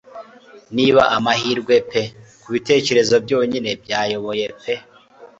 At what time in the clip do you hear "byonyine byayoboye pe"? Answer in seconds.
3.25-4.73